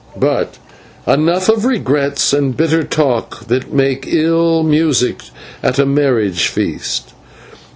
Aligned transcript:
But 0.17 0.57
enough 1.05 1.47
of 1.47 1.63
regrets 1.63 2.33
and 2.33 2.57
bitter 2.57 2.81
talk, 2.81 3.45
that 3.49 3.71
make 3.71 4.07
ill 4.11 4.63
music 4.63 5.21
at 5.61 5.77
a 5.77 5.85
marriage 5.85 6.47
feast. 6.47 7.13